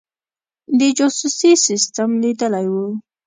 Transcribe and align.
د 0.79 0.81
جاسوسي 0.97 1.51
سسټم 1.67 2.09
لیدلی 2.23 2.65
وو. 2.73 2.87